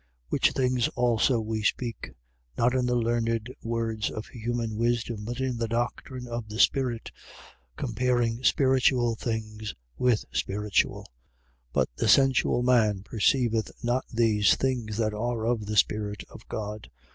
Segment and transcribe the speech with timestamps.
[0.01, 0.07] 2:13.
[0.29, 2.09] Which things also we speak:
[2.57, 7.11] not in the learned words of human wisdom, but in the doctrine of the Spirit,
[7.75, 11.01] comparing spiritual things with spiritual.
[11.01, 11.05] 2:14.
[11.73, 16.89] But the sensual man perceiveth not these things that are of the Spirit of God.